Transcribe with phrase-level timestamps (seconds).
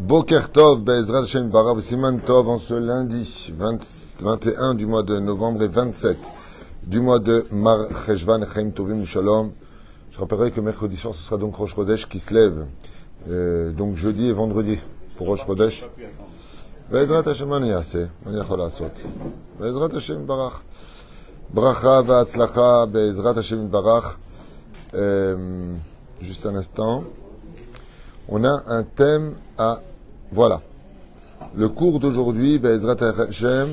[0.00, 3.52] Bokertov, Bezrat Hashem Barav Siman Tov, en ce lundi
[4.18, 6.16] 21 du mois de novembre et 27
[6.84, 9.52] du mois de Mar Cheshvan Chaim Tovim Shalom.
[10.10, 12.64] Je rappellerai que mercredi soir, ce sera donc Rosh Chodesh qui se lève.
[13.28, 14.78] Euh, donc jeudi et vendredi
[15.18, 15.86] pour Rosh Chodesh.
[16.90, 18.08] Bezrat Hashem Aniase,
[19.94, 20.62] Hashem Barach.
[21.52, 24.16] Bracha Vatzlacha, Bezrat Hashem Barach.
[24.94, 25.74] Euh,
[26.22, 27.04] juste un instant.
[28.30, 29.80] On a un thème à
[30.32, 30.60] voilà.
[31.56, 33.68] Le cours d'aujourd'hui, Bezrat Hashem,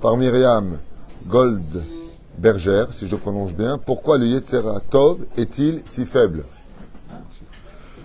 [0.00, 0.78] par Myriam
[1.26, 3.78] Goldberger, si je prononce bien.
[3.78, 6.44] Pourquoi le Yetzera Tov est-il si faible?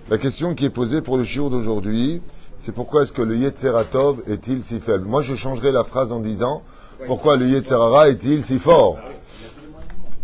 [0.10, 2.22] La question qui est posée pour le shiur d'aujourd'hui,
[2.60, 5.06] c'est pourquoi est-ce que le Yetzera Tov est-il si faible?
[5.06, 6.62] Moi, je changerai la phrase en disant
[7.08, 8.98] pourquoi le Yetzerara est-il si fort?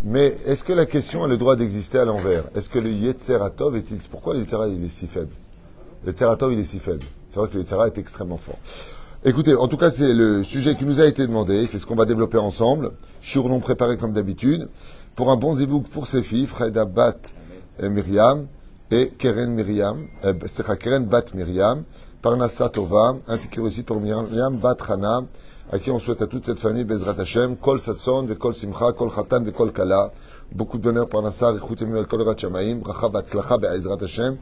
[0.04, 2.44] Mais est-ce que la question a le droit d'exister à l'envers?
[2.56, 3.98] Est-ce que le Yetzeratov est-il...
[4.12, 5.34] Pourquoi le Yetzera il est si faible?
[6.04, 7.06] Le Yetzeratov il est si faible.
[7.34, 8.60] C'est vrai que le est extrêmement fort.
[9.26, 11.66] Écoutez, en tout cas, c'est le sujet qui nous a été demandé.
[11.66, 12.92] C'est ce qu'on va développer ensemble.
[13.24, 14.70] Churlon préparé comme d'habitude.
[15.16, 17.18] Pour un bon zivouk pour ses filles, Freda Bat
[17.82, 18.46] et Myriam
[18.92, 20.34] et Keren Myriam, euh,
[20.80, 21.86] Keren Bat Myriam,
[22.22, 25.24] Parnassa Tova, ainsi que aussi pour Myriam Bat Hana,
[25.72, 29.10] à qui on souhaite à toute cette famille, Bezrat Hashem, Kol Sasson, Kol Simcha, Kol
[29.10, 30.12] Khatan, Kol Kala.
[30.52, 34.38] Beaucoup de bonheur pour Nassar, Echutemu El Kol Ratchamaim, Bracha Batzlacha, Be'ezrat Hashem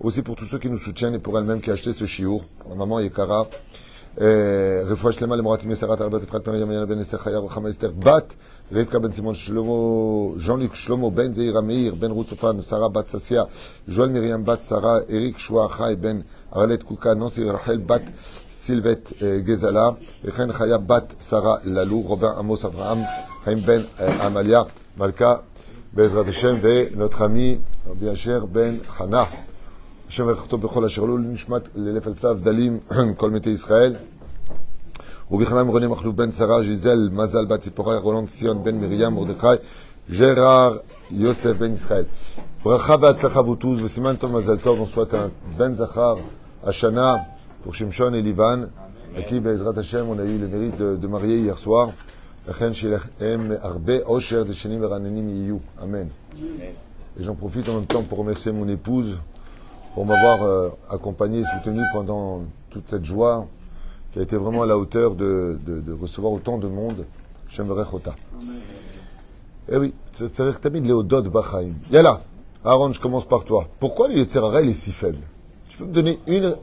[0.00, 2.44] Aussi pour tous ceux qui nous soutiennent et pour elle-même qui a acheté ce chiour.
[2.60, 3.46] Pour ma maman Yekara.
[4.86, 8.34] רפואה שלמה למורת מסרת הרבה אפרת מרים יאנה בן אסתר חיה רוחמה אסתר בת
[8.72, 9.72] רבקה בן סימון שלמה
[10.46, 13.44] ז'וניק שלמה בן זעירה מאיר בן רות צופן שרה בת ססיה
[13.88, 16.20] ז'ואל מרים בת שרה אריק שועה חי בן
[16.56, 18.02] ארלט קוקה נוסי רחל בת
[18.52, 19.12] סילבט
[19.44, 19.90] גזלה
[20.24, 22.98] וכן חיה בת שרה ללו רובין עמוס אברהם
[23.44, 23.82] חיים בן
[24.22, 24.62] עמליה
[24.96, 25.34] מלכה
[25.92, 27.58] בעזרת השם ונnotre ami
[27.90, 29.24] רבי אשר בן חנה
[30.12, 32.78] השם יברכתו בכל אשר לו לנשמת לאלף אלפי הבדלים
[33.16, 33.94] כל מתי ישראל
[35.30, 39.46] ובכללם רוני מכלוף בן שרה, ז'יזל, מזל בת ציפורי, רולנד ציון בן מרים, מרדכי,
[40.10, 40.76] ג'רר,
[41.10, 42.04] יוסף בן ישראל.
[42.64, 46.14] ברכה והצלחה vous tous, וסימן טוב מזל טוב, on souhaite un בן זכר
[46.64, 47.14] השנה
[47.64, 48.66] pour Shimshon et Livan,
[49.16, 51.88] à qui, בעזרת השם, on a eu le mérite de, de marier hier soir.
[52.48, 55.56] לכן שלהם הרבה עושר דשנים ורעננים יהיו.
[55.82, 56.06] אמן.
[57.18, 59.18] Et j'en profite en même temps pour remercier mon épouse
[59.93, 63.47] pour m'avoir euh, accompagné et soutenu pendant toute cette joie
[64.11, 65.57] qui a été vraiment à la hauteur de,
[65.99, 67.05] recevoir autant de monde.
[67.49, 68.15] J'aimerais Chota.
[69.69, 71.73] Eh oui, c'est Tamid Léodod Bachaim.
[71.91, 72.21] Yalla,
[72.65, 73.67] Aaron, je commence par toi.
[73.79, 75.19] Pourquoi le Yetzerara est si faible?
[75.69, 76.55] Tu peux me donner une.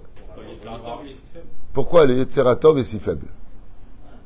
[1.73, 3.27] Pourquoi le Yetzeratov est si faible?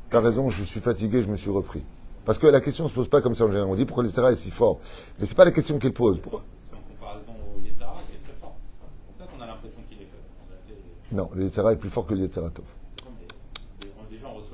[0.09, 1.83] T'as raison, je suis fatigué, je me suis repris.
[2.25, 3.69] Parce que la question ne se pose pas comme ça en général.
[3.69, 4.79] On dit pourquoi le Yetzerara est si fort.
[5.19, 6.19] Mais c'est pas la question qu'il pose.
[6.19, 6.43] Pourquoi
[11.15, 12.65] Non, le Yetzera est plus fort que le Yetzeratov.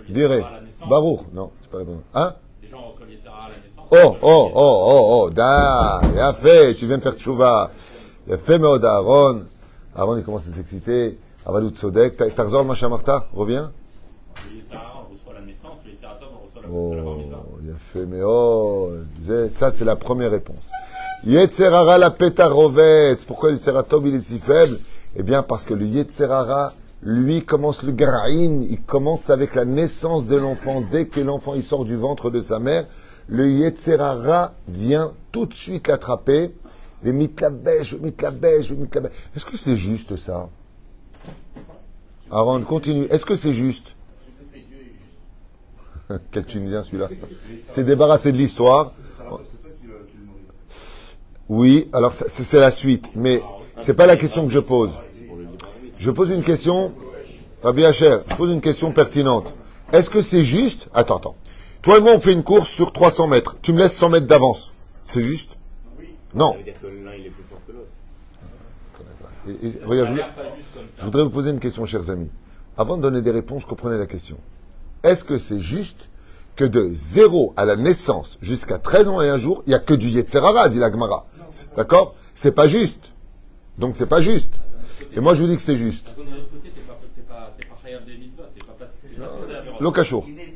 [0.07, 0.43] Viré.
[0.87, 1.21] Baruch.
[1.33, 2.01] Non, c'est pas la bonne.
[2.13, 3.87] Hein Les gens reçoivent le Yetzera à la naissance.
[3.89, 7.71] Oh, oh, oh, oh, oh, da, il a fait, tu viens de faire tchouva.
[8.27, 9.45] Il a fait Meod Aaron.
[9.95, 11.17] Aaron, il commence à s'exciter.
[11.47, 12.35] Avadou Tzodek.
[12.35, 13.71] Tarzor, Macha Marta, reviens.
[14.45, 15.79] Le Yetzera, on reçoit la naissance.
[16.31, 16.69] On reçoit la.
[16.71, 19.49] Oh, il a fait Meod.
[19.49, 20.69] Ça, c'est la première réponse.
[21.25, 23.25] Yetzerara la pétarovetz.
[23.25, 24.77] Pourquoi le il est si faible?
[25.15, 26.73] Eh bien, parce que le Yetzerara,
[27.03, 30.81] lui commence le graïn, il commence avec la naissance de l'enfant.
[30.81, 32.85] Dès que l'enfant il sort du ventre de sa mère,
[33.27, 36.53] le Yetzerara vient tout de suite l'attraper.
[37.03, 39.11] Le mitlabèche, le mitlabèche, le mitlabèche.
[39.35, 40.49] Est-ce que c'est juste ça?
[42.29, 43.05] Aaron, continue.
[43.05, 43.95] Est-ce que c'est juste?
[46.31, 47.09] Quel Tunisien celui-là?
[47.67, 48.93] C'est débarrassé de l'histoire.
[51.49, 53.41] Oui, alors c'est la suite, mais
[53.79, 54.91] c'est pas la question que je pose.
[55.97, 56.93] Je pose une question,
[57.63, 59.53] Rabbi Hacher, je pose une question pertinente.
[59.93, 60.87] Est-ce que c'est juste?
[60.93, 61.35] Attends, attends.
[61.81, 63.57] Toi et moi, on fait une course sur 300 mètres.
[63.61, 64.71] Tu me laisses 100 mètres d'avance.
[65.05, 65.57] C'est juste?
[66.33, 66.55] Non.
[69.85, 70.23] Regarde, Ça
[70.99, 72.29] je, voudrais vous poser une question, chers amis.
[72.77, 74.37] Avant de donner des réponses, comprenez la question.
[75.03, 76.07] Est-ce que c'est juste
[76.55, 79.79] que de 0 à la naissance jusqu'à 13 ans et un jour, il n'y a
[79.79, 81.25] que du Yetzerara, dit la Gemara?
[81.75, 82.15] D'accord?
[82.35, 83.11] C'est pas juste.
[83.81, 84.53] Donc c'est pas juste.
[85.13, 86.07] Et moi, je vous dis que c'est juste.
[86.15, 87.51] Mitzvahs.
[89.79, 90.23] Lokacho.
[90.27, 90.55] Il est,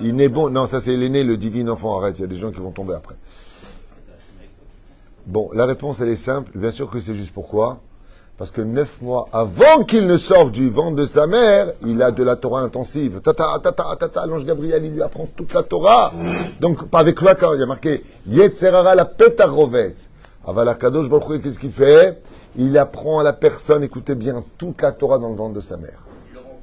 [0.00, 0.48] il n'est bon.
[0.48, 1.98] Non, ça c'est l'aîné, le divin enfant.
[1.98, 3.16] Arrête, il y a des gens qui vont tomber après.
[5.26, 6.52] Bon, la réponse, elle est simple.
[6.54, 7.80] Bien sûr que c'est juste pourquoi?
[8.38, 12.12] Parce que neuf mois avant qu'il ne sorte du ventre de sa mère, il a
[12.12, 13.20] de la Torah intensive.
[13.20, 16.12] Tata, tata, tata, l'ange Gabriel, il lui apprend toute la Torah.
[16.60, 19.94] Donc, pas avec quoi quand il y a marqué Yetzerara la petarovet.
[20.46, 22.20] Aval Akadosh Baruch qu'est-ce qu'il fait?
[22.56, 25.76] Il apprend à la personne, écoutez bien, toute la Torah dans le ventre de sa
[25.76, 26.04] mère.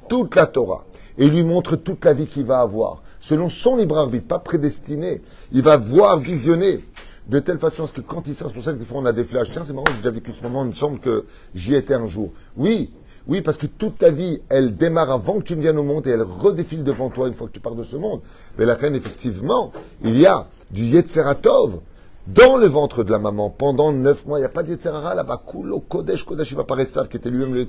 [0.08, 0.84] Toute la Torah.
[1.18, 3.02] Et il lui montre toute la vie qu'il va avoir.
[3.20, 5.20] Selon son libre arbitre, pas prédestiné.
[5.52, 6.84] Il va voir, visionner.
[7.26, 8.98] De telle façon à ce que quand il sort, c'est pour ça que des fois
[9.00, 9.50] on a des flashs.
[9.50, 11.24] Tiens, c'est marrant, j'ai déjà vécu ce moment, il me semble que
[11.54, 12.32] j'y étais un jour.
[12.56, 12.90] Oui,
[13.28, 16.06] oui, parce que toute ta vie, elle démarre avant que tu ne viennes au monde
[16.06, 18.20] et elle redéfile devant toi une fois que tu pars de ce monde.
[18.58, 21.78] Mais la reine, effectivement, il y a du Yetzeratov
[22.26, 24.38] dans le ventre de la maman pendant neuf mois.
[24.38, 25.42] Il n'y a pas de Yetzerara là-bas.
[25.46, 27.66] Kulo Kodesh Kodashim Aparesav, qui était lui-même le.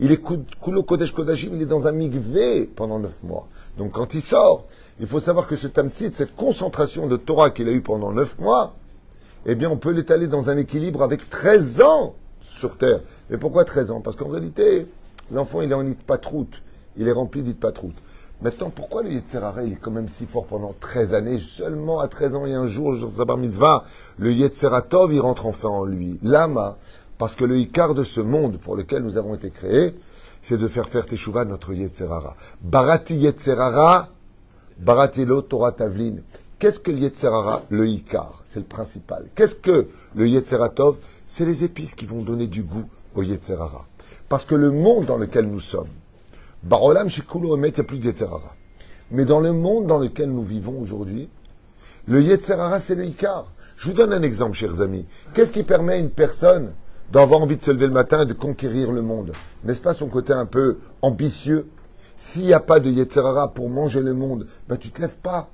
[0.00, 0.22] Il est
[0.62, 3.48] Kulo Kodesh Kodashim, il est dans un migvé pendant neuf mois.
[3.76, 4.66] Donc quand il sort,
[5.00, 8.38] il faut savoir que ce tamtsit, cette concentration de Torah qu'il a eu pendant neuf
[8.38, 8.74] mois,
[9.46, 13.00] eh bien, on peut l'étaler dans un équilibre avec 13 ans sur Terre.
[13.30, 14.00] Mais pourquoi 13 ans?
[14.00, 14.86] Parce qu'en réalité,
[15.32, 16.48] l'enfant, il est en Itpatrout.
[16.96, 17.92] Il est rempli d'Itpatrout.
[18.40, 21.40] Maintenant, pourquoi le Yetzerara, il est quand même si fort pendant 13 années?
[21.40, 23.82] Seulement à 13 ans et un jour, jour de Zabar Mitzvah,
[24.16, 26.20] le Yetzeratov, il rentre enfin en lui.
[26.22, 26.76] Lama,
[27.18, 29.92] parce que le Icar de ce monde pour lequel nous avons été créés,
[30.40, 32.36] c'est de faire faire Teshuvah notre Yetzerara.
[32.62, 34.08] Barati Yetzerara,
[34.78, 36.18] Baratilo Torah Tavlin.
[36.60, 39.26] Qu'est-ce que le Yetzerara Le Icar, c'est le principal.
[39.34, 43.84] Qu'est-ce que le Yetzeratov C'est les épices qui vont donner du goût au Yetzerara.
[44.28, 45.88] Parce que le monde dans lequel nous sommes,
[46.62, 48.54] Barolam Shikulo Emet, il n'y a plus de Yetzerara.
[49.10, 51.28] Mais dans le monde dans lequel nous vivons aujourd'hui,
[52.06, 53.52] le Yetzerara, c'est le Icar.
[53.76, 55.06] Je vous donne un exemple, chers amis.
[55.34, 56.72] Qu'est-ce qui permet à une personne
[57.12, 59.32] d'avoir envie de se lever le matin et de conquérir le monde?
[59.62, 61.68] N'est-ce pas son côté un peu ambitieux?
[62.16, 65.48] S'il n'y a pas de Yetzerara pour manger le monde, ben tu te lèves pas.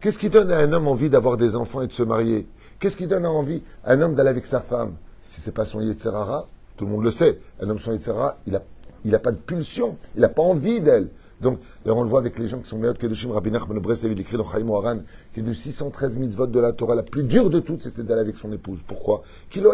[0.00, 2.46] Qu'est-ce qui donne à un homme envie d'avoir des enfants et de se marier?
[2.78, 4.96] Qu'est-ce qui donne envie à un homme d'aller avec sa femme?
[5.22, 8.52] Si c'est pas son Yetzerara, tout le monde le sait, un homme sans Yetzerara, il
[8.52, 8.62] n'a
[9.04, 11.08] il a pas de pulsion, il n'a pas envie d'elle.
[11.42, 13.80] Donc, d'ailleurs, on le voit avec les gens qui sont meilleurs que Dushim Rabbi Nachman
[13.80, 15.00] Breslev, il écrit dans Chaim Oharan,
[15.34, 18.36] que de 613 votes de la Torah, la plus dure de toutes, c'était d'aller avec
[18.36, 18.78] son épouse.
[18.86, 19.22] Pourquoi?
[19.54, 19.64] Il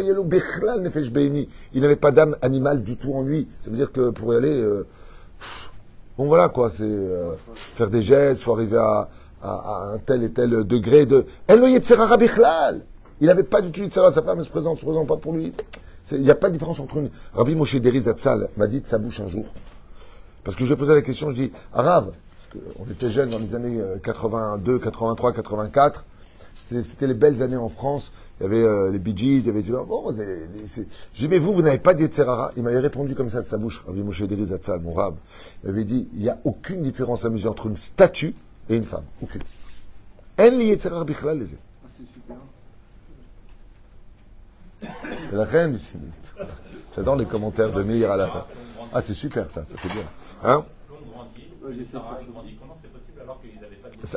[1.83, 3.47] n'avait pas d'âme animale du tout en lui.
[3.63, 4.87] Ça veut dire que pour y aller, euh,
[6.17, 7.33] bon voilà quoi, c'est euh,
[7.75, 9.11] faire des gestes, faut arriver à,
[9.43, 11.27] un tel et tel degré de.
[13.21, 15.53] Il n'avait pas du tout Yetzera, sa femme se présente, se présente pas pour lui.
[16.13, 17.11] Il n'y a pas de différence entre une.
[17.35, 19.47] Rabbi Moshe Deri Zatzal m'a dit de sa bouche un jour.
[20.45, 22.13] Parce que je lui ai posé la question, je dis, Arabe,
[22.79, 26.05] on était jeunes dans les années 82, 83, 84,
[26.65, 29.63] c'était les belles années en France, il y avait euh, les Bee il y avait
[29.63, 33.47] tout bon, dis, mais vous, vous n'avez pas d'Yetzerara Il m'avait répondu comme ça de
[33.47, 35.17] sa bouche, Rabbi Moshe Deri Zatzal, mon rab.
[35.65, 38.35] Il m'avait dit, il n'y a aucune différence à mesurer entre une statue
[38.69, 39.05] et une femme.
[39.23, 39.43] Aucune.
[40.39, 41.57] En les C'est la reine ici.
[46.95, 48.45] J'adore les commentaires de Meir à la fin.
[48.93, 50.03] Ah, c'est super ça, ça c'est bien.
[50.43, 50.65] Hein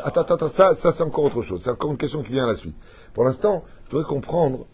[0.03, 1.61] Attends, attends, ça, ça c'est encore autre chose.
[1.63, 2.75] C'est encore une question qui vient à la suite.
[3.13, 4.65] Pour l'instant, je voudrais comprendre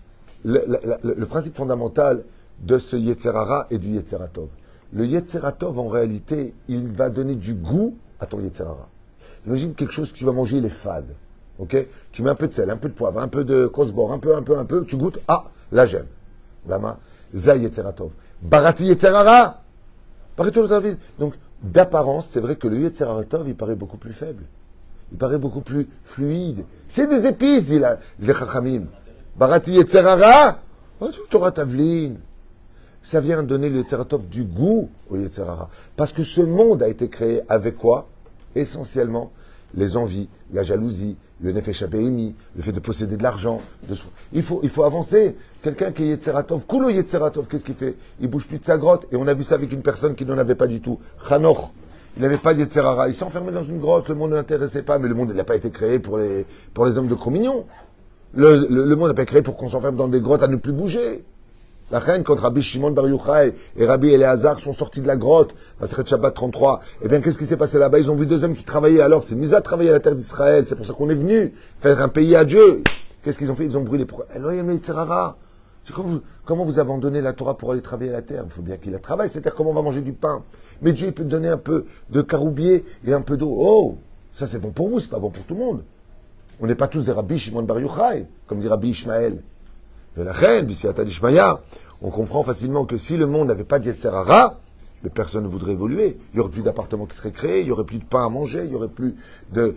[0.44, 2.24] le, principe fondamental
[2.60, 4.50] de ce Yetzerara et du Yetzeratov.
[4.94, 8.90] Le Yetzeratov, en réalité, il va donner du goût à ton Yetzerara.
[9.46, 11.16] Imagine quelque chose que tu vas manger, il est fade.
[11.60, 11.76] Ok?
[12.12, 14.20] Tu mets un peu de sel, un peu de poivre, un peu de kosbor, un
[14.20, 15.20] peu, un peu, un peu, tu goûtes.
[15.28, 16.08] Ah, là j'aime.
[16.68, 17.00] Lama,
[17.36, 18.12] Zay Yetzeratov.
[18.42, 19.62] Barati Yetzerara
[21.18, 24.44] Donc, d'apparence, c'est vrai que le Yetzeratov, il paraît beaucoup plus faible.
[25.12, 26.66] Il paraît beaucoup plus fluide.
[26.88, 28.86] C'est des épices, dit la Zechachamim.
[29.36, 30.60] Barati Yetzerara,
[31.00, 32.16] oh, Torah Tavlin.
[33.02, 35.70] Ça vient donner le Yetzeratov du goût au Yetzerara.
[35.96, 38.08] Parce que ce monde a été créé avec quoi?
[38.54, 39.32] Essentiellement
[39.76, 43.62] les envies, la jalousie, le nefesh le fait de posséder de l'argent.
[44.34, 45.36] Il, faut, il faut avancer.
[45.62, 47.96] Quelqu'un qui est Yetzeratov, Kulo Yetzeratov, qu'est-ce qu'il fait?
[48.20, 49.06] Il bouge plus de sa grotte.
[49.12, 51.00] Et on a vu ça avec une personne qui n'en avait pas du tout.
[51.28, 51.72] Chanoch.
[52.16, 53.10] Il n'avait pas d'Yetzerara.
[53.10, 54.10] Il s'est enfermé dans une grotte.
[54.10, 54.98] Le monde ne l'intéressait pas.
[54.98, 57.66] Mais le monde n'a pas été créé pour les, pour les hommes de Cromignon.
[58.34, 60.48] Le, le, le monde n'a pas été créé pour qu'on s'enferme dans des grottes à
[60.48, 61.24] ne plus bouger.
[61.90, 65.56] La reine, quand Rabbi Shimon Bar Yochai et Rabbi Eleazar sont sortis de la grotte,
[65.80, 68.00] Maseret Shabbat 33, eh bien, qu'est-ce qui s'est passé là-bas?
[68.00, 69.00] Ils ont vu deux hommes qui travaillaient.
[69.00, 70.66] Alors, c'est mis à travailler à la terre d'Israël.
[70.68, 72.84] C'est pour ça qu'on est venu faire un pays à Dieu.
[73.24, 73.64] Qu'est-ce qu'ils ont fait?
[73.66, 74.06] Ils ont brûlé.
[74.06, 74.26] Pourquoi.
[75.94, 78.44] Comment vous, comment vous abandonnez la Torah pour aller travailler à la terre?
[78.46, 79.30] Il faut bien qu'il la travaille.
[79.30, 80.44] C'est-à-dire comment on va manger du pain?
[80.82, 83.56] Mais Dieu peut donner un peu de caroubier et un peu d'eau.
[83.58, 83.96] Oh,
[84.34, 85.84] ça c'est bon pour vous, c'est pas bon pour tout le monde.
[86.60, 89.38] On n'est pas tous des Rabbi Shimon Bar Yochai, comme dit Rabbi Ishmael
[90.18, 90.68] de la reine,
[92.02, 93.94] on comprend facilement que si le monde n'avait pas de
[95.04, 96.18] mais personne ne voudrait évoluer.
[96.34, 98.30] Il n'y aurait plus d'appartements qui seraient créés, il n'y aurait plus de pain à
[98.30, 99.16] manger, il n'y aurait plus
[99.52, 99.76] de,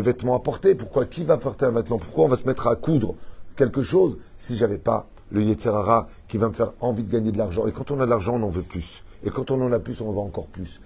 [0.00, 0.74] vêtements à porter.
[0.74, 1.98] Pourquoi Qui va porter un vêtement?
[1.98, 3.14] Pourquoi on va se mettre à coudre
[3.56, 7.38] quelque chose si j'avais pas le Yetzerara qui va me faire envie de gagner de
[7.38, 7.66] l'argent?
[7.66, 9.04] Et quand on a de l'argent, on en veut plus.
[9.22, 10.80] Et quand on en a plus, on en veut encore plus.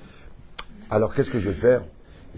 [0.91, 1.83] Alors qu'est-ce que je vais faire?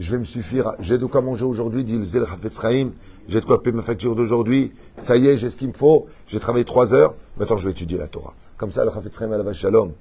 [0.00, 2.04] Je vais me suffire, j'ai de quoi manger aujourd'hui, dit le
[2.50, 2.90] Chaim,
[3.28, 6.06] j'ai de quoi payer ma facture d'aujourd'hui, ça y est, j'ai ce qu'il me faut,
[6.26, 8.32] j'ai travaillé trois heures, maintenant je vais étudier la Torah.
[8.56, 9.92] Comme ça, le Hafetz Chaim la Shalom,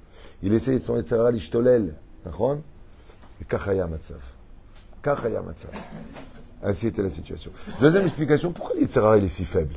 [0.42, 1.94] il essaie de son Yetzerara l'ishtolel,
[2.26, 4.20] Et kachaya matzav.
[5.02, 5.70] Kachaya matzav.
[6.62, 7.50] Ainsi était la situation.
[7.80, 9.74] Deuxième explication, pourquoi l'Yetzerara il est si faible?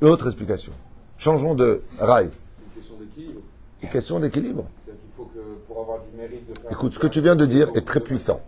[0.00, 0.72] Une autre explication.
[1.18, 2.30] Changeons de rail.
[2.30, 3.40] une question d'équilibre.
[3.82, 4.64] Une question d'équilibre.
[4.82, 6.72] C'est-à-dire qu'il faut que pour avoir du mérite de faire.
[6.72, 8.40] Écoute, ce que tu viens de dire est très puissant.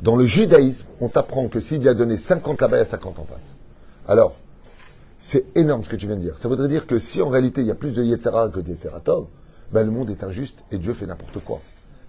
[0.00, 2.86] Dans le judaïsme, on t'apprend que s'il y a donné 50 là-bas, il y a
[2.86, 3.42] 50 en face.
[4.08, 4.34] Alors,
[5.18, 6.38] c'est énorme ce que tu viens de dire.
[6.38, 8.70] Ça voudrait dire que si en réalité il y a plus de Yetzara que de
[8.70, 9.26] Yetzeratov,
[9.72, 11.60] ben le monde est injuste et Dieu fait n'importe quoi.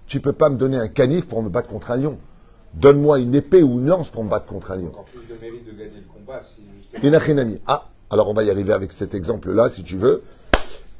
[0.08, 2.18] Tu peux pas me donner un canif pour me battre contre un lion.
[2.74, 4.88] Donne-moi une épée ou une lance pour me battre contre un lion.
[4.88, 7.01] Encore plus de mérite de gagner le combat si justement.
[7.68, 10.24] Ah, alors on va y arriver avec cet exemple-là, si tu veux.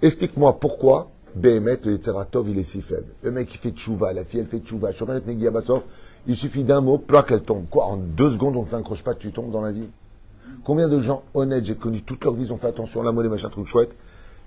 [0.02, 3.08] Explique-moi pourquoi Behemet, le Yetzeratov, il est si faible.
[3.22, 4.92] Le mec, il fait tchouva, la fille, elle fait tchouva.
[6.26, 7.66] Il suffit d'un mot, plaque, elle tombe.
[7.70, 9.90] Quoi, en deux secondes, on te fait un croche-pas, tu tombes dans la vie.
[10.64, 13.12] Combien de gens honnêtes, j'ai connu toute leur vie, ils ont fait attention à la
[13.12, 13.96] monnaie, machin, truc chouette.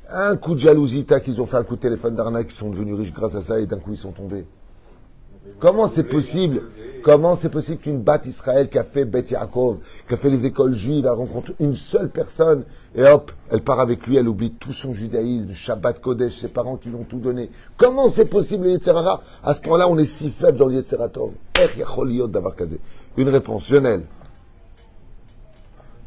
[0.09, 2.71] Un coup de jalousie, tac, ils ont fait un coup de téléphone d'arnaque, ils sont
[2.71, 4.47] devenus riches grâce à ça, et d'un coup, ils sont tombés.
[5.59, 6.63] Comment c'est possible
[7.03, 10.45] Comment c'est possible qu'une batte Israël qui a fait Beth Yaakov, qui a fait les
[10.45, 12.65] écoles juives, elle rencontre une seule personne
[12.97, 16.77] et hop, elle part avec lui, elle oublie tout son judaïsme, Shabbat Kodesh, ses parents
[16.77, 17.49] qui lui ont tout donné.
[17.77, 21.31] Comment c'est possible le Yetzerara À ce point-là, on est si faible dans le Yetzeratov.
[21.61, 21.69] Er.
[23.17, 24.03] Une réponse, Lionel.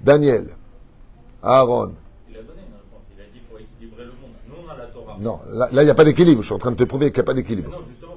[0.01, 0.48] Daniel.
[1.41, 1.93] Aaron.
[2.29, 3.03] Il a donné une réponse.
[3.15, 4.36] Il a dit qu'il faut équilibrer le monde.
[4.50, 5.17] Nous, on a la Torah.
[5.19, 6.41] Non, là, là, il n'y a pas d'équilibre.
[6.41, 7.69] Je suis en train de te prouver qu'il n'y a pas d'équilibre.
[7.69, 8.15] Non, justement,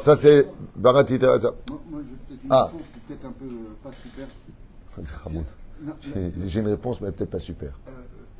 [0.00, 0.46] Ça, c'est
[0.76, 1.38] Barati Moi,
[1.90, 2.64] moi j'ai peut-être une Ah.
[2.66, 4.26] réponse qui est peut-être un peu euh, pas super.
[6.46, 7.70] J'ai une réponse, mais peut-être pas super.
[7.88, 7.90] euh,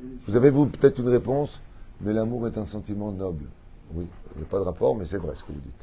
[0.03, 1.61] euh, Vous avez, vous, peut-être une réponse,
[2.01, 3.45] mais l'amour est un sentiment noble.
[3.93, 5.73] Oui, il n'y a pas de rapport, mais c'est vrai ce que vous dites.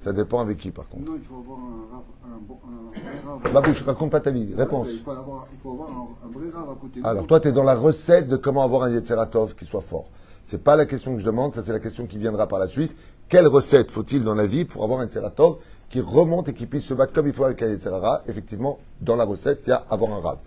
[0.00, 1.04] Ça dépend avec qui, par contre.
[1.04, 3.84] non, il faut avoir un, rave- un, bon, un vrai rave.
[3.86, 4.54] Raconte pas ta vie.
[4.54, 4.88] Réponse.
[4.90, 7.40] Il faut avoir, il faut avoir un, un vrai rave à côté de Alors, toi,
[7.40, 10.06] tu es dans la recette de comment avoir un Yetzeratov qui soit fort.
[10.44, 12.68] C'est pas la question que je demande, ça c'est la question qui viendra par la
[12.68, 12.94] suite.
[13.28, 16.84] Quelle recette faut-il dans la vie pour avoir un Yetzeratov qui remonte et qui puisse
[16.84, 19.84] se battre comme il faut avec un Yetzerara Effectivement, dans la recette, il y a
[19.90, 20.38] avoir un rave.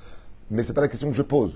[0.51, 1.53] Mais c'est pas la question que je pose.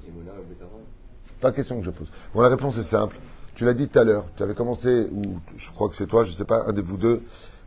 [1.40, 2.08] Pas la question que je pose.
[2.34, 3.18] Bon, la réponse est simple.
[3.56, 4.26] Tu l'as dit tout à l'heure.
[4.36, 6.82] Tu avais commencé, ou je crois que c'est toi, je ne sais pas, un de
[6.82, 7.24] vous deux,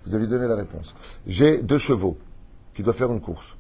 [0.06, 0.94] vous avez donné la réponse.
[1.26, 2.16] J'ai deux chevaux
[2.74, 3.56] qui doivent faire une course.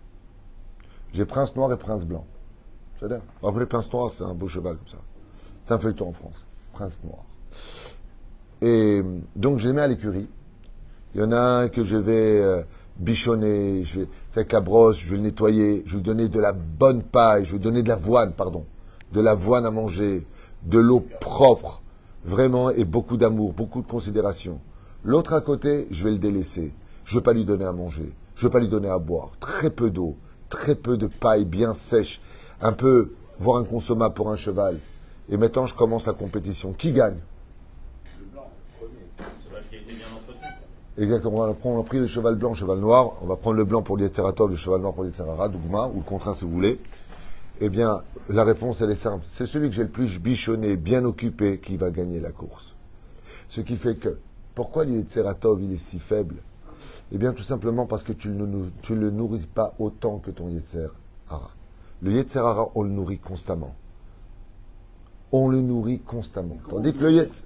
[1.12, 2.26] J'ai Prince Noir et Prince Blanc.
[2.98, 4.98] C'est-à-dire, vous rappelez Prince Noir, c'est un beau cheval comme ça.
[5.64, 6.44] C'est un feuilleton en France.
[6.72, 7.24] Prince Noir.
[8.62, 9.02] Et
[9.36, 10.28] donc, je les mets à l'écurie.
[11.14, 12.62] Il y en a un que je vais euh,
[12.96, 16.40] bichonner, je vais, avec la brosse, je vais le nettoyer, je vais lui donner de
[16.40, 18.64] la bonne paille, je vais lui donner de l'avoine, pardon,
[19.12, 20.26] de l'avoine à manger,
[20.64, 21.82] de l'eau propre,
[22.24, 24.60] vraiment, et beaucoup d'amour, beaucoup de considération.
[25.04, 26.72] L'autre à côté, je vais le délaisser.
[27.04, 28.98] Je ne vais pas lui donner à manger, je ne vais pas lui donner à
[28.98, 29.32] boire.
[29.38, 30.16] Très peu d'eau,
[30.48, 32.20] très peu de paille bien sèche,
[32.62, 34.78] un peu, voire inconsommable pour un cheval.
[35.28, 36.72] Et maintenant, je commence la compétition.
[36.72, 37.18] Qui gagne
[38.24, 40.48] Cheval qui a été bien entretenu.
[40.96, 41.38] Exactement.
[41.38, 43.14] On a, pris, on a pris le cheval blanc, le cheval noir.
[43.22, 46.04] On va prendre le blanc pour l'Yetzeratov, le cheval noir pour l'Yetzerara, Dougma, ou le
[46.04, 46.80] contraire si vous voulez.
[47.60, 49.24] Eh bien, la réponse, elle est simple.
[49.28, 52.74] C'est celui que j'ai le plus bichonné, bien occupé, qui va gagner la course.
[53.48, 54.18] Ce qui fait que,
[54.54, 56.36] pourquoi l'Yetzeratov, il est si faible?
[57.12, 60.48] Eh bien, tout simplement parce que tu ne tu le nourris pas autant que ton
[60.48, 61.50] Yetzerara.
[62.02, 63.74] Le Yetzerara, on le nourrit constamment.
[65.32, 66.58] On le nourrit constamment.
[66.68, 67.44] Tandis que le Yetz...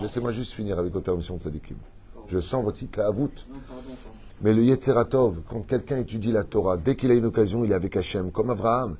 [0.00, 1.76] Laissez-moi juste finir avec votre permission de Sadikim.
[2.30, 3.44] Je sens votre titre à voûte.
[4.42, 7.74] Mais le Yetzeratov, quand quelqu'un étudie la Torah, dès qu'il a une occasion, il est
[7.74, 8.96] avec Hachem, comme Abraham.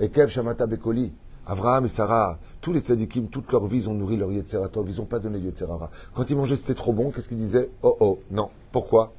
[0.00, 1.12] Et Kev Shamata Bekoli.
[1.46, 4.88] Abraham et Sarah, tous les tzadikim, toute leur vie, ils ont nourri leur Yetzeratov.
[4.88, 5.90] Ils n'ont pas donné Yetzerara.
[6.14, 7.10] Quand ils mangeaient, c'était trop bon.
[7.10, 7.70] Qu'est-ce qu'ils disaient?
[7.82, 8.50] Oh oh, non.
[8.72, 9.12] Pourquoi?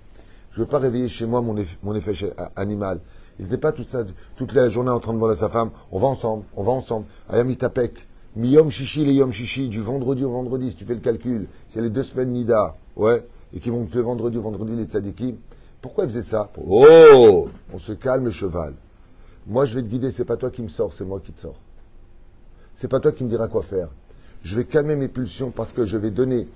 [0.52, 1.96] Je ne veux pas réveiller chez moi mon effet, mon
[2.56, 3.00] animal.
[3.40, 4.04] Il n'était pas toute, ça,
[4.36, 6.72] toute la journée en train de demander à sa femme On va ensemble, on va
[6.72, 7.06] ensemble.
[7.30, 8.08] Ayam Itapek.
[8.34, 11.48] Mi yom shishi, les yom shishi, du vendredi au vendredi, si tu fais le calcul.
[11.68, 12.76] C'est les deux semaines Nida.
[12.96, 13.28] Ouais.
[13.54, 15.36] Et qui montent le vendredi au vendredi, les tzadikim.
[15.82, 18.74] Pourquoi ils faisaient ça Oh On se calme le cheval.
[19.48, 21.42] Moi, je vais te guider, c'est pas toi qui me sors, c'est moi qui te
[21.42, 21.60] sors.
[22.74, 23.90] C'est pas toi qui me diras quoi faire.
[24.44, 26.48] Je vais calmer mes pulsions parce que je vais donner,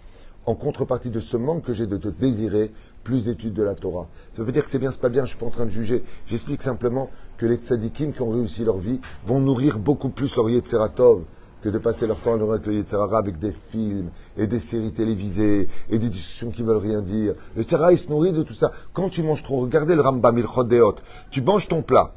[0.46, 2.72] en contrepartie de ce manque que j'ai de te désirer,
[3.03, 4.08] plus d'études de la Torah.
[4.38, 5.72] Ça veut dire que c'est bien, c'est pas bien, je suis pas en train de
[5.72, 6.03] juger.
[6.25, 10.50] J'explique simplement que les tzadikim qui ont réussi leur vie vont nourrir beaucoup plus leur
[10.50, 11.24] Yetzeratov
[11.65, 14.91] que de passer leur temps à avec le Yetzerara avec des films et des séries
[14.91, 17.34] télévisées et des discussions qui veulent rien dire.
[17.55, 18.72] Le Yetzerara, il se nourrit de tout ça.
[18.93, 20.98] Quand tu manges trop, regardez le Rambam, il Deot.
[21.31, 22.13] Tu manges ton plat.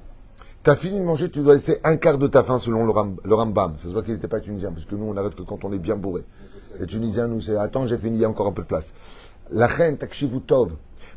[0.63, 3.17] T'as fini de manger, tu dois laisser un quart de ta faim selon le, Ram-
[3.25, 3.73] le Rambam.
[3.79, 5.73] Ça se voit qu'il n'était pas tunisien, parce que nous, on arrête que quand on
[5.73, 6.25] est bien bourré.
[6.79, 8.93] Les Tunisiens, nous, c'est attends, j'ai fini, il y a encore un peu de place.
[9.51, 10.73] La reine, takshivu tov.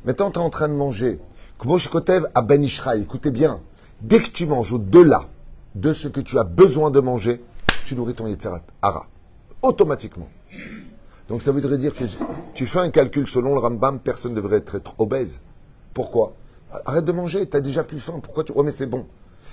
[0.05, 1.19] Maintenant, tu es en train de manger.
[1.59, 2.65] Kmosh kotev à Ben.
[2.95, 3.59] Écoutez bien.
[3.99, 5.25] Dès que tu manges au-delà
[5.75, 7.41] de ce que tu as besoin de manger,
[7.91, 9.05] tu nourris ton Yetzerat Hara.
[9.61, 10.29] Automatiquement.
[11.27, 12.05] Donc ça voudrait dire que
[12.53, 15.41] tu fais un calcul selon le Rambam, personne ne devrait être, obèse.
[15.93, 16.31] Pourquoi?
[16.85, 18.21] Arrête de manger, tu as déjà plus faim.
[18.23, 18.53] Pourquoi tu...
[18.55, 19.07] Oh mais c'est bon.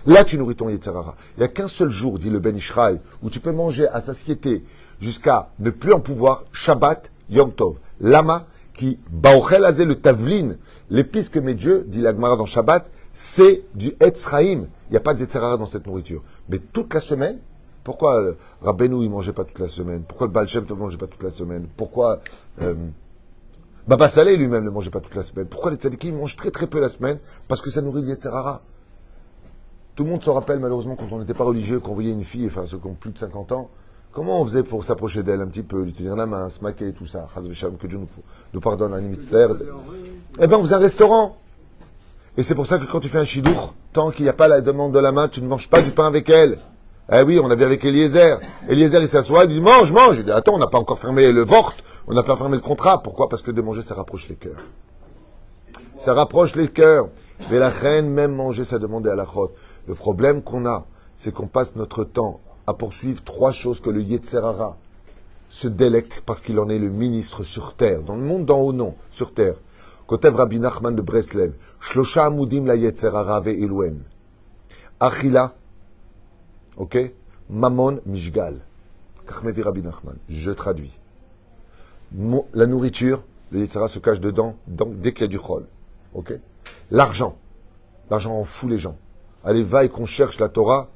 [0.06, 1.16] Là, tu nourris ton Yetzirara.
[1.36, 4.00] Il n'y a qu'un seul jour, dit le Ben Ishraï, où tu peux manger à
[4.00, 4.62] satiété
[5.00, 7.78] jusqu'à ne plus en pouvoir, Shabbat, Yom Tov.
[8.00, 10.54] Lama, qui, Baochel le Tavlin,
[10.90, 14.68] l'épice que met Dieu, dit l'Agmara dans Shabbat, c'est du Etzraïm.
[14.88, 16.22] Il n'y a pas de dans cette nourriture.
[16.48, 17.38] Mais toute la semaine,
[17.88, 20.02] pourquoi euh, Rabbeinu, il mangeait pas toute la semaine?
[20.06, 21.66] Pourquoi le Baal Shem ne mangeait pas toute la semaine?
[21.74, 22.20] Pourquoi
[22.60, 22.74] euh,
[23.86, 25.46] Baba Saleh lui-même ne mangeait pas toute la semaine?
[25.46, 27.18] Pourquoi les tzadikim mangent très très peu la semaine?
[27.48, 28.60] Parce que ça nourrit le Yetzirara.
[29.94, 32.46] Tout le monde se rappelle malheureusement quand on n'était pas religieux, qu'on voyait une fille,
[32.46, 33.70] enfin ceux qui ont plus de 50 ans,
[34.12, 36.92] comment on faisait pour s'approcher d'elle un petit peu, lui tenir la main, se maquer,
[36.92, 37.26] tout ça?
[37.34, 38.08] Que Dieu nous,
[38.52, 39.48] nous pardonne, un limitaire.
[40.38, 41.38] Eh bien, on faisait un restaurant.
[42.36, 44.46] Et c'est pour ça que quand tu fais un chidour, tant qu'il n'y a pas
[44.46, 46.58] la demande de la main, tu ne manges pas du pain avec elle.
[47.10, 48.38] Eh oui, on avait avec Eliezer.
[48.68, 50.18] Eliezer, il s'assoit, il dit mange, mange.
[50.18, 51.72] Il dit attends, on n'a pas encore fermé le vort,
[52.06, 53.02] on n'a pas fermé le contrat.
[53.02, 53.30] Pourquoi?
[53.30, 54.60] Parce que de manger, ça rapproche les cœurs.
[55.98, 57.08] Ça rapproche les cœurs.
[57.50, 59.54] Mais la reine, même manger, ça demandait à la chôte.
[59.86, 60.84] Le problème qu'on a,
[61.16, 64.76] c'est qu'on passe notre temps à poursuivre trois choses que le Yetzerara
[65.48, 68.02] se délecte parce qu'il en est le ministre sur terre.
[68.02, 69.54] Dans le monde d'en haut, non, sur terre.
[70.06, 71.54] Kotev Rabbi Nachman de Breslev.
[71.80, 74.02] Shlosha amudim la Yetzerara ve'ilwen.
[75.00, 75.54] Achila.
[76.78, 76.96] Ok?
[77.50, 78.54] Mamon mishgal.
[80.28, 80.96] Je traduis.
[82.54, 85.66] La nourriture, le Yetzera se cache dedans dès qu'il y a du chol.
[86.14, 86.32] Ok?
[86.92, 87.36] L'argent.
[88.10, 88.96] L'argent en fout les gens.
[89.44, 90.88] Allez, vaille qu'on cherche la Torah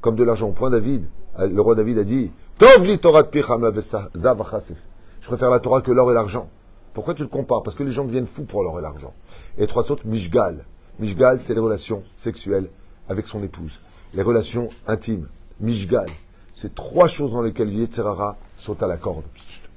[0.00, 0.52] comme de l'argent.
[0.52, 1.08] Point David.
[1.40, 3.24] Euh, Le roi David a dit Tov li Torah.
[3.32, 6.48] Je préfère la Torah que l'or et l'argent.
[6.94, 7.64] Pourquoi tu le compares?
[7.64, 9.12] Parce que les gens deviennent fous pour l'or et l'argent.
[9.58, 10.64] Et trois autres, Mishgal.
[11.00, 12.70] Mishgal, c'est les relations sexuelles
[13.08, 13.80] avec son épouse.
[14.16, 15.28] Les relations intimes.
[15.60, 16.06] Mishgal.
[16.54, 19.24] C'est trois choses dans lesquelles Yetzerara saute à la corde.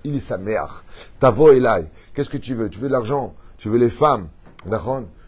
[0.06, 0.86] Il est sa mère.
[1.19, 1.88] Tavo Elai.
[2.13, 2.69] Qu'est-ce que tu veux?
[2.69, 3.36] Tu veux de l'argent?
[3.58, 4.30] Tu veux les femmes?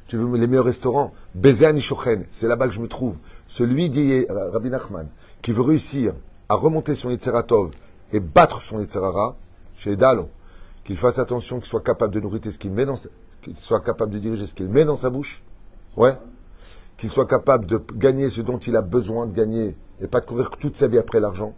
[0.08, 1.12] Tu veux les meilleurs restaurants?
[1.36, 2.26] Bézé Anishochen.
[2.32, 3.16] C'est là-bas que je me trouve.
[3.50, 5.08] Celui dit Rabbi Nachman,
[5.42, 6.14] qui veut réussir
[6.48, 7.72] à remonter son Yetzeratov
[8.14, 9.36] et battre son Yetzerara,
[9.76, 10.30] chez Dalo,
[10.86, 12.96] qu'il fasse attention, qu'il soit capable de nourrir ce qu'il met dans
[13.42, 15.44] qu'il soit capable de diriger ce qu'il met dans sa bouche.
[15.98, 16.18] Ouais.
[17.02, 20.26] Qu'il soit capable de gagner ce dont il a besoin de gagner et pas de
[20.28, 21.56] courir toute sa vie après l'argent.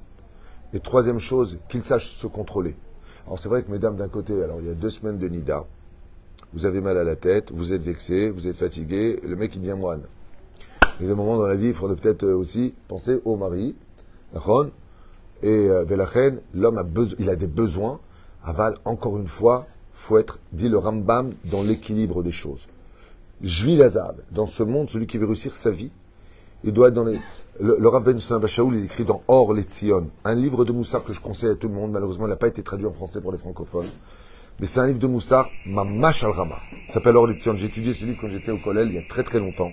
[0.71, 2.77] Et troisième chose, qu'il sache se contrôler.
[3.27, 5.65] Alors c'est vrai que mesdames, d'un côté, alors il y a deux semaines de Nida,
[6.53, 9.61] vous avez mal à la tête, vous êtes vexé, vous êtes fatigué, le mec il
[9.61, 10.03] devient moine.
[10.99, 13.35] Il y a des moments dans la vie, il faudrait peut-être euh, aussi penser au
[13.35, 13.75] mari,
[15.41, 17.99] et euh, Velachen, l'homme a besoin, il a des besoins.
[18.45, 22.69] Aval, encore une fois, faut être, dit le Rambam, dans l'équilibre des choses.
[23.43, 25.91] Jvi Lazab, dans ce monde, celui qui veut réussir sa vie,
[26.63, 27.19] il doit être dans les.
[27.59, 30.71] Le, le Rav Ben Susan Bashaoul, il écrit dans Or les Tzion, un livre de
[30.71, 31.91] Moussard que je conseille à tout le monde.
[31.91, 33.89] Malheureusement, il n'a pas été traduit en français pour les francophones.
[34.59, 36.55] Mais c'est un livre de Moussard, Mamash al Rama.
[36.87, 37.55] Il s'appelle Or les Tzion.
[37.57, 39.71] J'ai étudié ce livre quand j'étais au collège il y a très très longtemps.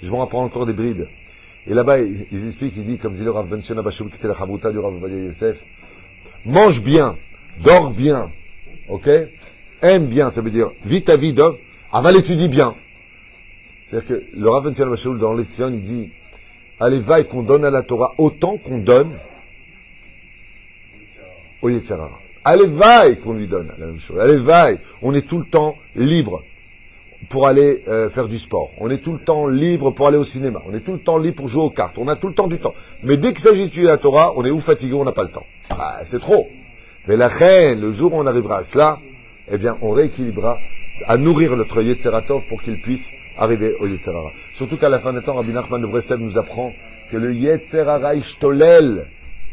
[0.00, 1.04] Je m'en rapprends encore des bribes.
[1.66, 4.28] Et là-bas, ils expliquent, il dit, comme dit le Rav Ben Susan Bashaoul, qui était
[4.28, 5.60] la Chavruta du Rav Yosef,
[6.46, 7.16] mange bien,
[7.62, 8.30] dors bien,
[8.88, 9.10] ok?
[9.82, 11.56] Aime bien, ça veut dire, vis ta vie d'homme,
[11.92, 12.74] aval étudie bien.
[13.88, 16.10] C'est-à-dire que le Rav Bashaoul, dans l'Etzion, il dit,
[16.78, 19.12] allez, vaille qu'on donne à la Torah autant qu'on donne
[21.62, 22.18] au Yetzirara.
[22.44, 24.18] Allez, vaille qu'on lui donne la même chose.
[24.20, 24.78] Allez, vaille.
[25.02, 26.42] On est tout le temps libre
[27.28, 28.70] pour aller euh, faire du sport.
[28.78, 30.62] On est tout le temps libre pour aller au cinéma.
[30.66, 31.98] On est tout le temps libre pour jouer aux cartes.
[31.98, 32.74] On a tout le temps du temps.
[33.02, 35.30] Mais dès qu'il s'agit d'étudier la Torah, on est ou fatigué, on n'a pas le
[35.30, 35.46] temps.
[35.70, 36.48] Ah, c'est trop.
[37.06, 38.98] Mais la reine, le jour où on arrivera à cela,
[39.50, 40.58] eh bien, on rééquilibrera
[41.06, 44.30] à nourrir notre Yetzeratov pour qu'il puisse arriver au Yetzerara.
[44.54, 46.72] Surtout qu'à la fin des temps, Rabbi Nachman de Breslev nous apprend
[47.10, 49.06] que le Yetzerara ishtolel,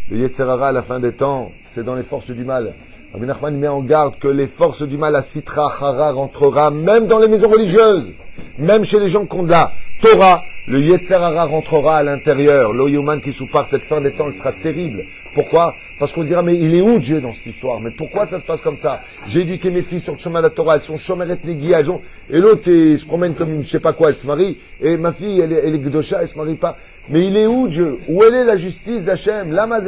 [0.10, 2.74] le Yetzerara à la fin des temps, c'est dans les forces du mal.
[3.14, 7.08] Rabbi Nachman met en garde que les forces du mal à Sitra Hara rentrera même
[7.08, 8.12] dans les maisons religieuses,
[8.58, 9.72] même chez les gens qui ont de la
[10.02, 12.74] Torah, le Yetzerara rentrera à l'intérieur.
[12.74, 15.06] L'Oyoman qui soupart cette fin des temps, elle sera terrible.
[15.36, 15.76] Pourquoi?
[16.00, 17.80] Parce qu'on dira, mais il est où Dieu dans cette histoire?
[17.80, 19.02] Mais pourquoi ça se passe comme ça?
[19.28, 21.90] J'ai éduqué mes filles sur le chemin de la Torah, elles sont chomeret negia, elles
[21.90, 22.02] ont...
[22.32, 24.58] Et l'autre, il se promène comme une je sais pas quoi, elle se marie.
[24.82, 26.78] Et ma fille, elle est, elle est gdosha, elle se marie pas.
[27.10, 28.00] Mais il est où Dieu?
[28.08, 29.52] Où elle est la justice d'Hachem?
[29.52, 29.82] Lama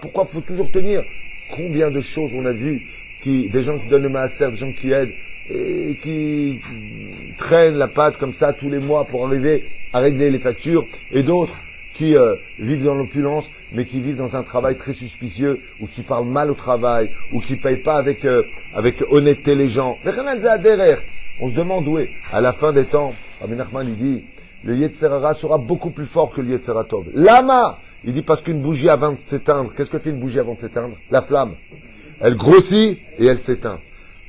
[0.00, 1.02] Pourquoi faut toujours tenir?
[1.56, 2.82] Combien de choses on a vu
[3.22, 5.12] qui, des gens qui donnent le maaser, des gens qui aident,
[5.48, 6.60] et qui
[7.38, 11.22] traînent la patte comme ça tous les mois pour arriver à régler les factures, et
[11.22, 11.54] d'autres
[11.94, 16.02] qui euh, vivent dans l'opulence, mais qui vivent dans un travail très suspicieux, ou qui
[16.02, 18.42] parlent mal au travail, ou qui payent pas avec, euh,
[18.74, 19.98] avec honnêteté les gens.
[21.40, 22.10] On se demande où est.
[22.32, 24.24] À la fin des temps, Rabbi Nachman, il dit,
[24.64, 27.06] le Yetzerara sera beaucoup plus fort que le Yetzeratov.
[27.14, 27.78] Lama!
[28.04, 30.60] Il dit parce qu'une bougie avant de s'éteindre, qu'est-ce que fait une bougie avant de
[30.60, 30.96] s'éteindre?
[31.10, 31.54] La flamme.
[32.20, 33.78] Elle grossit et elle s'éteint.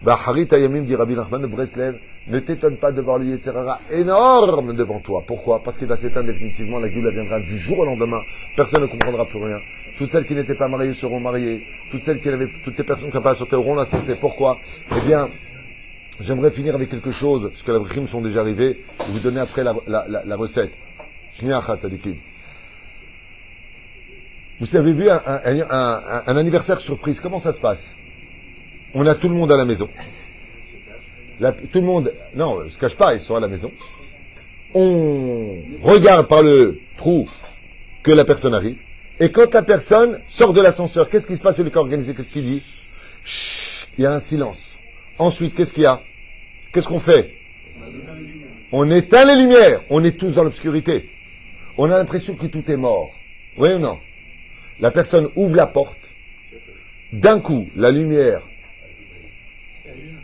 [0.03, 3.79] Bah, Harit Ayamim dit Rabbi Nachman de Breslev, ne t'étonne pas de voir le Yetzerara
[3.91, 5.23] énorme devant toi.
[5.27, 5.61] Pourquoi?
[5.63, 8.19] Parce qu'il va s'éteindre définitivement, la gueule viendra du jour au lendemain,
[8.55, 9.59] personne ne comprendra plus rien.
[9.99, 13.11] Toutes celles qui n'étaient pas mariées seront mariées, toutes celles qui avaient, toutes les personnes
[13.11, 13.85] qui n'ont pas la auront la.
[14.19, 14.57] Pourquoi?
[14.97, 15.29] Eh bien,
[16.19, 19.41] j'aimerais finir avec quelque chose, parce que les crimes sont déjà arrivés, et vous donner
[19.41, 20.71] après la, la, la, la recette.
[24.59, 27.91] Vous avez vu un anniversaire surprise, comment ça se passe?
[28.93, 29.89] On a tout le monde à la maison.
[31.71, 33.71] Tout le monde, non, ne se cache pas, ils sont à la maison.
[34.73, 37.27] On regarde par le trou
[38.04, 38.77] que la personne arrive.
[39.19, 42.13] Et quand la personne sort de l'ascenseur, qu'est-ce qui se passe celui qui a organisé?
[42.13, 42.63] Qu'est-ce qu'il dit?
[43.23, 44.77] Chut, Il y a un silence.
[45.19, 46.01] Ensuite, qu'est-ce qu'il y a?
[46.71, 47.34] Qu'est-ce qu'on fait?
[48.71, 49.84] On éteint les lumières.
[49.89, 51.10] On est tous dans l'obscurité.
[51.77, 53.12] On a l'impression que tout est mort.
[53.58, 53.99] Oui ou non?
[54.80, 55.99] La personne ouvre la porte.
[57.12, 58.41] D'un coup, la lumière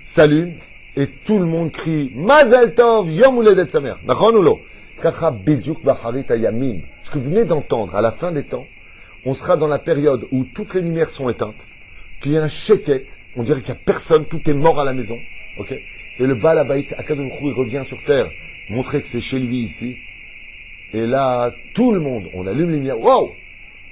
[0.08, 0.54] s'allume
[0.96, 3.96] et tout le monde crie Mazel Tov, Yom Uledet Samer.
[4.08, 5.12] Ce
[7.12, 8.66] que vous venez d'entendre, à la fin des temps,
[9.26, 11.68] on sera dans la période où toutes les lumières sont éteintes,
[12.22, 14.86] qu'il y a un chéquette, on dirait qu'il n'y a personne, tout est mort à
[14.86, 15.18] la maison.
[15.60, 15.74] ok?
[16.20, 16.86] Et le Baal Hu,
[17.42, 18.30] il revient sur terre,
[18.70, 19.98] montrer que c'est chez lui ici.
[20.94, 22.96] Et là, tout le monde, on allume les lumières.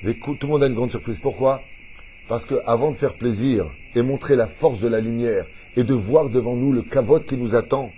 [0.02, 1.20] Mais Tout le monde a une grande surprise.
[1.20, 1.62] Pourquoi?
[2.30, 5.94] Parce que avant de faire plaisir et montrer la force de la lumière et de
[5.94, 7.92] voir devant nous le cavote qui nous attend,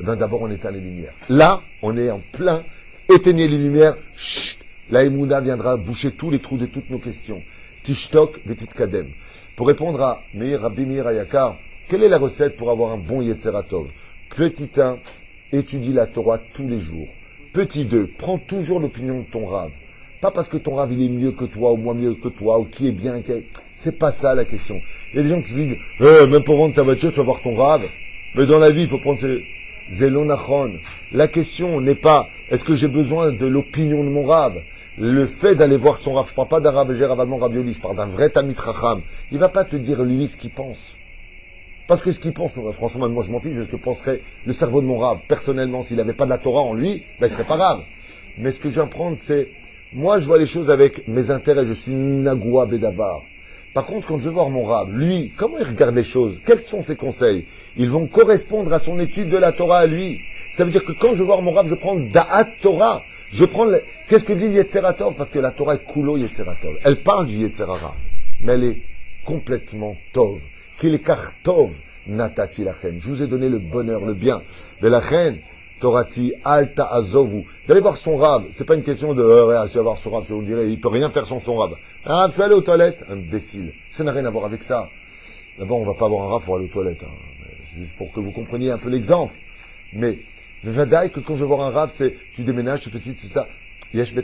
[0.00, 1.14] eh ben d'abord on éteint les lumières.
[1.28, 2.64] Là, on est en plein.
[3.08, 3.96] Éteignez les lumières.
[4.14, 4.58] Chut,
[4.90, 7.42] la Emouna viendra boucher tous les trous de toutes nos questions.
[7.82, 9.08] Tishtok vetit kadem.
[9.56, 11.56] Pour répondre à Meir Rabbi Meir Ayakar,
[11.88, 13.86] quelle est la recette pour avoir un bon Yetzeratov?
[14.36, 14.98] Petit 1,
[15.52, 17.06] étudie la Torah tous les jours.
[17.52, 19.70] Petit 2, prends toujours l'opinion de ton rave.
[20.20, 22.58] Pas parce que ton rave il est mieux que toi ou moins mieux que toi
[22.58, 23.22] ou qui est bien.
[23.22, 23.32] qui
[23.78, 24.80] C'est pas ça la question.
[25.12, 27.24] Il y a des gens qui disent Eh, même pour vendre ta voiture, tu vas
[27.24, 27.86] voir ton rave.
[28.34, 29.44] Mais dans la vie, il faut prendre ses...
[31.12, 34.62] La question n'est pas est-ce que j'ai besoin de l'opinion de mon rave?
[34.98, 37.96] Le fait d'aller voir son rave, je parle pas d'un rave Géravalement Ravioli, je parle
[37.96, 39.02] d'un vrai Tamit Racham.
[39.30, 40.96] Il va pas te dire lui ce qu'il pense.
[41.86, 44.52] Parce que ce qu'il pense, euh, franchement, moi je m'en fiche ce que penserait le
[44.54, 45.18] cerveau de mon rave.
[45.28, 47.82] Personnellement, s'il n'avait pas de la Torah en lui, ben, il serait pas rave.
[48.38, 49.48] Mais ce que je viens prendre, c'est,
[49.92, 53.22] moi je vois les choses avec mes intérêts, je suis Nagoua Bedavar.
[53.76, 56.40] Par contre, quand je vais voir mon rave, lui, comment il regarde les choses?
[56.46, 57.44] Quels sont ses conseils?
[57.76, 60.18] Ils vont correspondre à son étude de la Torah à lui.
[60.54, 63.02] Ça veut dire que quand je vais voir mon rave, je prends Da'at Torah.
[63.32, 63.82] Je prends le...
[64.08, 65.14] Qu'est-ce que dit Yetzeratov?
[65.14, 66.72] Parce que la Torah est Kulo Yetzeratov.
[66.84, 67.94] Elle parle du Yetzerara.
[68.40, 68.78] Mais elle est
[69.26, 70.38] complètement Tov.
[70.80, 71.04] Qu'il est
[71.42, 71.72] Tov,
[72.06, 72.98] Natati Lachen.
[72.98, 74.40] Je vous ai donné le bonheur, le bien.
[74.80, 75.40] Mais la reine,
[75.80, 77.44] Torati, Alta Azovu.
[77.66, 78.44] D'aller voir son rave.
[78.52, 80.80] C'est pas une question de, euh, regarde, tu vas voir son rave, on dirait, il
[80.80, 81.76] peut rien faire sans son rave.
[82.04, 83.04] Un rave, fais aller aux toilettes.
[83.10, 83.72] Imbécile.
[83.90, 84.88] Ça n'a rien à voir avec ça.
[85.58, 87.02] D'abord, on va pas avoir un rave pour aller aux toilettes.
[87.02, 87.10] hein.
[87.78, 89.34] Juste pour que vous compreniez un peu l'exemple.
[89.92, 90.18] Mais,
[90.64, 93.34] Vadaï, que quand je voir un rave, c'est, tu déménages, tu fais ci, tu fais
[93.34, 93.48] ça.
[93.94, 94.14] Yesh.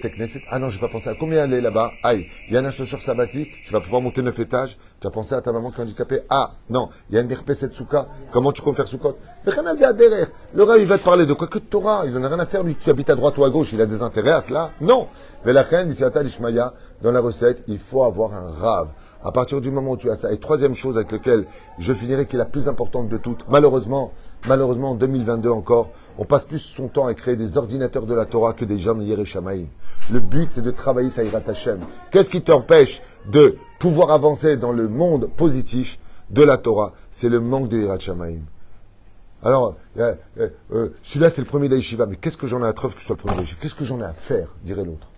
[0.50, 1.92] Ah non, j'ai pas pensé à combien aller là-bas?
[2.02, 4.76] Aïe, il y a un ascenseur sabbatique, tu vas pouvoir monter neuf étages.
[5.00, 6.20] Tu as pensé à ta maman qui est handicapée?
[6.30, 8.06] Ah, non, il y a une birpé souka.
[8.30, 9.18] Comment tu comptes faire soukot.
[9.44, 12.04] Le rave, il va te parler de quoi que de Torah.
[12.06, 13.70] Il en a rien à faire, lui, qui habite à droite ou à gauche.
[13.72, 14.70] Il a des intérêts à cela?
[14.80, 15.08] Non.
[15.44, 15.92] Mais la reine,
[17.02, 18.88] dans la recette, il faut avoir un rave.
[19.24, 20.32] À partir du moment où tu as ça.
[20.32, 21.46] Et troisième chose avec laquelle
[21.78, 24.12] je finirai, qui est la plus importante de toutes, malheureusement,
[24.48, 28.24] malheureusement, en 2022 encore, on passe plus son temps à créer des ordinateurs de la
[28.24, 29.66] Torah que des gens de Yereshamaïm.
[30.10, 31.80] Le but, c'est de travailler Saïrat Hashem.
[32.10, 35.98] Qu'est-ce qui t'empêche de pouvoir avancer dans le monde positif
[36.30, 36.92] de la Torah?
[37.10, 38.42] C'est le manque de Shamaïm.
[39.44, 42.72] Alors, euh, euh, euh, celui-là, c'est le premier d'Aïshiva, mais qu'est-ce que j'en ai à
[42.72, 45.08] treuve que ce soit le premier d'Aïshiva Qu'est-ce que j'en ai à faire, dirait l'autre.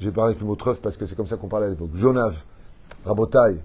[0.00, 1.90] J'ai parlé avec le mot treuve parce que c'est comme ça qu'on parlait à l'époque.
[1.94, 2.42] Jonav,
[3.04, 3.60] Rabotaille,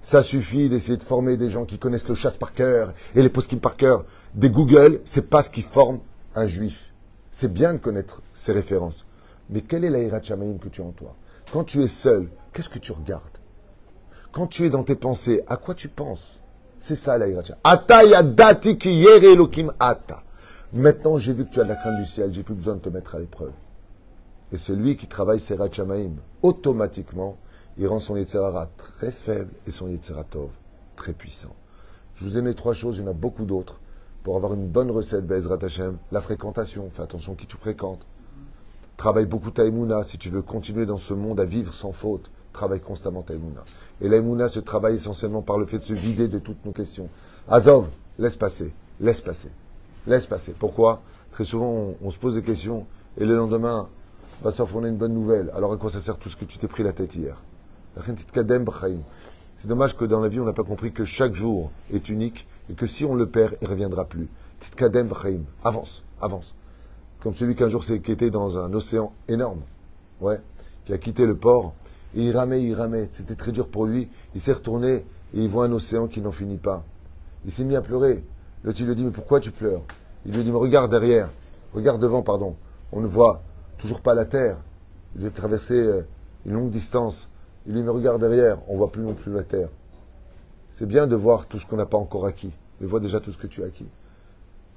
[0.00, 3.28] ça suffit d'essayer de former des gens qui connaissent le chasse par cœur et les
[3.28, 4.04] poskim par cœur.
[4.34, 6.00] Des Google, c'est pas ce qui forme
[6.34, 6.92] un juif.
[7.30, 9.06] C'est bien de connaître ces références.
[9.50, 11.14] Mais quelle est la que tu as en toi?
[11.52, 13.22] Quand tu es seul, qu'est-ce que tu regardes?
[14.32, 16.40] Quand tu es dans tes pensées, à quoi tu penses?
[16.80, 17.58] C'est ça la ata.
[20.72, 22.80] Maintenant, j'ai vu que tu as de la crainte du ciel, j'ai plus besoin de
[22.80, 23.52] te mettre à l'épreuve.
[24.52, 27.38] Et celui qui travaille Serat Shamaïm, automatiquement,
[27.78, 30.50] il rend son Yetzerara très faible et son Yetzeratov
[30.94, 31.54] très puissant.
[32.14, 33.80] Je vous ai donné trois choses, il y en a beaucoup d'autres.
[34.22, 38.06] Pour avoir une bonne recette, Bezrat Hashem, la fréquentation, fais attention qui tu fréquentes.
[38.96, 40.04] Travaille beaucoup ta Emouna.
[40.04, 43.64] Si tu veux continuer dans ce monde à vivre sans faute, travaille constamment ta Emouna.
[44.00, 46.72] Et la Emouna se travaille essentiellement par le fait de se vider de toutes nos
[46.72, 47.08] questions.
[47.48, 47.88] Azov,
[48.18, 49.48] laisse passer, laisse passer,
[50.06, 50.54] laisse passer.
[50.56, 51.02] Pourquoi?
[51.32, 52.86] Très souvent, on se pose des questions
[53.16, 53.88] et le lendemain,
[54.42, 55.50] va s'enfourner une bonne nouvelle.
[55.54, 57.36] Alors à quoi ça sert tout ce que tu t'es pris la tête hier?
[57.96, 62.46] C'est dommage que dans la vie, on n'a pas compris que chaque jour est unique
[62.70, 64.28] et que si on le perd, il ne reviendra plus.
[65.64, 66.54] Avance, avance.
[67.20, 69.60] Comme celui qu'un jour s'est quitté dans un océan énorme,
[70.20, 70.40] ouais,
[70.84, 71.74] qui a quitté le port,
[72.16, 73.08] et il ramait, il ramait.
[73.12, 74.08] C'était très dur pour lui.
[74.34, 76.84] Il s'est retourné et il voit un océan qui n'en finit pas.
[77.44, 78.24] Il s'est mis à pleurer.
[78.64, 79.82] L'autre, il lui dit, mais pourquoi tu pleures?
[80.26, 81.30] Il lui dit, mais regarde derrière,
[81.74, 82.56] regarde devant, pardon.
[82.92, 83.42] On ne voit
[83.82, 84.56] toujours pas la terre.
[85.14, 86.02] Il devait traverser euh,
[86.46, 87.28] une longue distance.
[87.66, 89.68] Il lui mais regarde derrière, on voit plus non plus la terre.
[90.72, 92.52] C'est bien de voir tout ce qu'on n'a pas encore acquis.
[92.80, 93.88] Mais vois déjà tout ce que tu as acquis.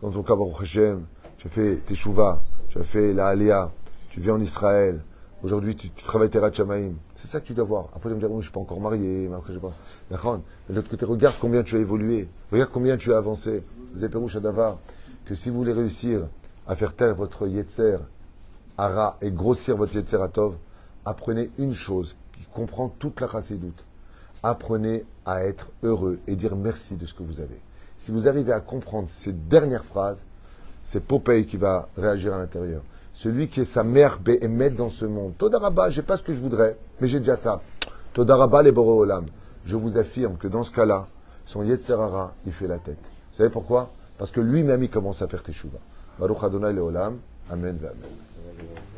[0.01, 1.05] Quand ton cas, Hashem,
[1.37, 3.71] tu as fait Teshuvah, tu as fait la Aliyah,
[4.09, 5.01] tu viens en Israël,
[5.41, 6.93] aujourd'hui tu, tu travailles Terat Shamaim.
[7.15, 7.89] C'est ça que tu dois voir.
[7.95, 9.73] Après, tu me dire, oui, je ne suis pas encore marié, mais je sais pas.
[10.11, 10.17] Mais
[10.69, 13.63] de l'autre côté, regarde combien tu as évolué, regarde combien tu as avancé.
[13.93, 14.13] Vous avez
[15.25, 16.27] que si vous voulez réussir
[16.67, 17.97] à faire taire votre Yetzer,
[18.77, 20.55] Ara, et grossir votre Yetzer Atov,
[21.05, 23.85] apprenez une chose qui comprend toute la chassidoute.
[24.43, 27.59] Apprenez à être heureux et dire merci de ce que vous avez.
[27.97, 30.21] Si vous arrivez à comprendre ces dernières phrases,
[30.83, 32.81] c'est Popeye qui va réagir à l'intérieur.
[33.13, 35.33] Celui qui est sa mère et maître dans ce monde.
[35.37, 37.61] Todaraba, j'ai pas ce que je voudrais, mais j'ai déjà ça.
[38.13, 39.25] Todaraba les Borolam.
[39.65, 41.07] Je vous affirme que dans ce cas-là,
[41.45, 42.99] son Yetzerara, il fait la tête.
[43.31, 43.89] Vous savez pourquoi?
[44.17, 45.79] Parce que lui-même, il commence à faire Teshuvah.
[46.19, 47.17] Baruch Adonai Leolam.
[47.49, 47.77] Amen.
[47.79, 48.24] Amen.
[48.57, 48.94] everywhere.